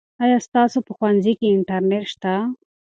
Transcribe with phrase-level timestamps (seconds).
[0.23, 2.33] آیا ستاسو په ښوونځي کې انټرنیټ شته؟